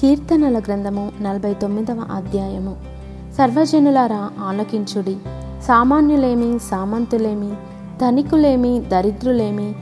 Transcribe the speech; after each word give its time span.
కీర్తనల 0.00 0.58
గ్రంథము 0.58 1.12
నలభై 1.22 1.54
తొమ్మిదవ 1.54 2.06
అధ్యాయము. 2.12 2.76
సర్వజనులారా 3.38 4.30
ఆలకించుడి. 4.40 5.16
సామాన్యులేమి 5.62 6.58
సామంతులేమి 6.58 7.54
ధనికులేమి 8.00 8.80
దరిద్రులేమి 8.80 9.74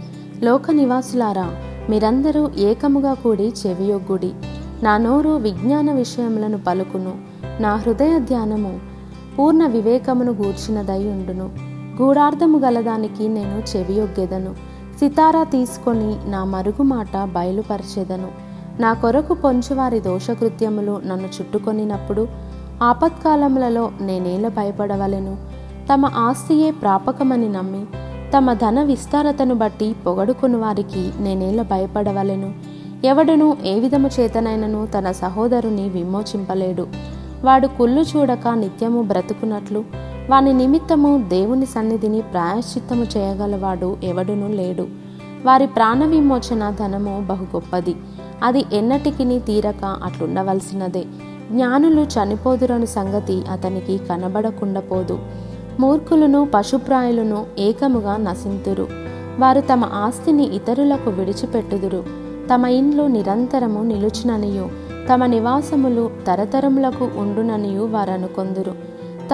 లోక 0.42 0.70
నివాసులారా 0.70 1.50
మీరందరూ 1.90 2.50
ఏకముగా 2.56 3.14
కూడి 3.14 3.52
చెవియొగ్గుడి. 3.66 4.32
నా 4.82 4.96
నోరు 4.96 5.30
విజ్ఞాన 5.30 5.92
విషయములను 5.92 6.58
పలుకును. 6.58 7.14
నా 7.60 7.76
హృదయ 7.76 8.18
ధ్యానము 8.18 8.80
పూర్ణ 9.38 9.66
వివేకమును 9.66 10.32
గూర్చినదై 10.32 11.04
ఉండును. 11.08 11.50
గూఢార్థము 12.02 12.58
గలదానికి 12.58 13.28
నేను 13.28 13.76
చెవియొగ్గెదను. 13.76 14.54
సితారా 14.98 15.44
తీసుకొని 15.44 16.30
నా 16.30 16.44
మరుగు 16.44 16.82
మాట 16.82 17.16
బయలుపరచెదను. 17.16 18.53
నా 18.80 18.92
కొరకు 18.92 19.34
పొంచువారి 19.34 20.00
దోషకృత్యములు 20.00 21.00
నన్ను 21.06 21.26
చుట్టుకొనినప్పుడు 21.26 22.28
ఆపత్కాలములలో 22.82 23.90
నేనేల 24.00 24.48
భయపడవలెను? 24.48 25.36
తమ 25.92 26.06
ఆస్తియే 26.06 26.70
ప్రాపకమని 26.70 27.48
నమ్మి 27.48 27.84
తమ 28.36 28.52
ధన 28.52 28.82
విస్తారతను 28.82 29.54
బట్టి 29.54 29.96
పొగడుకుని 30.06 30.56
వారికి 30.56 31.10
నేనేల 31.20 31.62
భయపడవలెను? 31.62 32.52
ఎవడును 33.04 33.56
ఏ 33.64 33.80
విధము 33.80 34.10
చేతనైనను 34.20 34.86
తన 34.86 35.12
సహోదరుని 35.12 35.88
విమోచింపలేడు. 35.88 36.86
వాడు 37.44 37.66
కుళ్ళు 37.66 38.00
చూడక 38.00 38.48
నిత్యము 38.48 39.02
బ్రతుకున్నట్లు 39.02 39.84
వాని 40.30 40.52
నిమిత్తము 40.52 41.24
దేవుని 41.28 41.66
సన్నిధిని 41.66 42.20
ప్రాయశ్చిత్తము 42.20 43.06
చేయగలవాడు 43.16 43.96
ఎవడునూ 44.02 44.48
లేడు. 44.48 44.86
వారి 45.44 45.66
ప్రాణ 45.66 46.04
విమోచన 46.04 46.70
ధనము 46.70 47.26
బహు 47.28 47.44
గొప్పది. 47.44 47.96
అది 48.42 48.64
ఎన్నటికిని 48.72 49.38
తీరక 49.40 49.84
అట్లుండవలసినదే. 49.84 51.04
జ్ఞానులు 51.52 52.00
చనిపోదురని 52.00 52.86
సంగతి 52.86 53.42
అతనికి 53.52 53.98
కనబడకుండా 53.98 54.80
పోదు. 54.80 55.18
మూర్ఖులను 55.80 56.48
పశుప్రాయులను 56.54 57.46
ఏకముగా 57.58 58.16
నశింతురు. 58.16 58.88
వారు 59.38 59.60
తమ 59.60 59.84
ఆస్తిని 59.84 60.44
ఇతరులకు 60.44 61.10
విడిచిపెట్టుదురు. 61.10 62.04
తమ 62.54 62.66
ఇండ్లు 62.66 63.02
నిరంతరము 63.02 63.82
నిలుచుననియు. 63.82 64.70
తమ 65.12 65.26
నివాసములు 65.26 66.10
తరతరములకు 66.26 67.10
ఉండుననియు 67.16 67.82
వారనుకొందురు. 67.82 68.74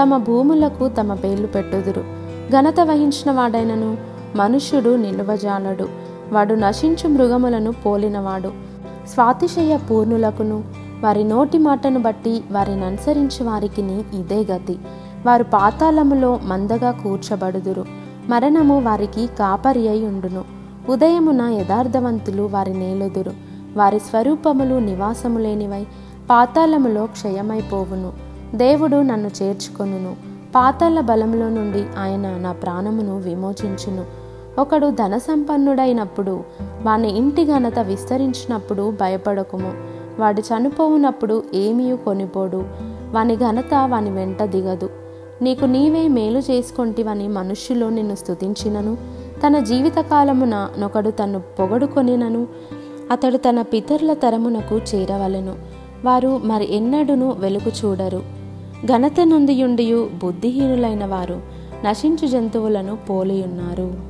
తమ 0.01 0.17
భూములకు 0.17 0.89
తమ 0.89 1.15
పేర్లు 1.15 1.47
పెట్టుదురు. 1.47 2.05
ఘనత 2.51 2.81
వహించిన 2.81 3.33
వాడైనను 3.33 3.97
మనుష్యుడు 4.37 4.97
నిలువజాలడు. 4.97 5.89
వాడు 6.33 6.55
నశించు 6.55 7.09
మృగములను 7.09 7.73
పోలినవాడు. 7.73 8.70
స్వాతిశయ 9.11 9.77
పూర్ణులకును 9.77 10.65
వారి 11.01 11.25
నోటి 11.25 11.59
మాటను 11.59 12.03
బట్టి 12.03 12.45
వారిని 12.53 12.85
అనుసరించి 12.85 13.45
వారికిని 13.45 14.05
ఇదే 14.15 14.53
గతి. 14.53 14.79
వారు 15.27 15.45
పాతాళములో 15.45 16.41
మందగా 16.43 16.91
కూర్చబడుదురు. 16.91 17.85
మరణము 18.29 18.81
వారికి 18.81 19.27
కాపరి 19.27 19.89
అయి 19.89 20.07
ఉండును. 20.07 20.45
ఉదయమున 20.89 21.43
యథార్థవంతులు 21.43 22.43
వారి 22.43 22.75
నేలుదురు. 22.75 23.33
వారి 23.77 23.99
స్వరూపములు 23.99 24.75
నివాసము 24.75 25.39
లేనివై 25.39 25.87
పాతాళములో 26.31 27.07
క్షయమైపోవును 27.07 28.13
దేవుడు 28.55 28.97
నన్ను 28.97 29.31
చేర్చుకొనును. 29.43 30.17
పాతాళ 30.55 31.01
బలములో 31.01 31.49
నుండి 31.49 31.85
ఆయన 31.99 32.37
నా 32.37 32.53
ప్రాణమును 32.53 33.19
విమోచించును. 33.19 34.05
ఒకడు 34.59 34.91
ధన 34.91 35.19
సంపన్నుడైనప్పుడు 35.19 36.41
వాని 36.83 37.17
ఇంటి 37.17 37.45
ఘనత 37.45 37.79
విస్తరించినప్పుడు 37.79 38.91
భయపడకుము. 38.91 39.73
వాడు 40.19 40.41
చనిపోవునప్పుడు 40.41 41.43
ఏమీ 41.55 41.97
కొనిపోడు. 41.97 42.65
వాని 43.13 43.37
ఘనత 43.37 43.75
వాని 43.87 44.11
వెంట 44.11 44.43
దిగదు. 44.43 44.91
నీకు 45.43 45.65
నీవే 45.65 46.09
మేలు 46.09 46.39
చేసుకొంటివని 46.39 47.29
మనుష్యులు 47.29 47.87
నిన్ను 47.87 48.15
స్తుతించినను. 48.15 48.97
తన 49.47 49.59
జీవితకాలమున 49.59 50.69
నొకడు 50.79 51.11
తను 51.11 51.43
పొగడుకొనినను. 51.59 52.47
అతడు 53.11 53.37
తన 53.37 53.63
పితరుల 53.63 54.13
తరమునకు 54.13 54.77
చేరవలెను. 54.77 55.55
వారు 56.05 56.41
మరి 56.45 56.77
ఎన్నడును 56.77 57.37
వెలుగు 57.39 57.73
చూడరు. 57.85 58.23
ఘనత 58.87 59.21
నుండియుండియు 59.25 60.11
బుద్ధిహీనులైన 60.23 61.07
వారు 61.07 61.41
నశించు 61.85 62.27
జంతువులను 62.27 62.97
పోలియున్నారు. 62.97 64.10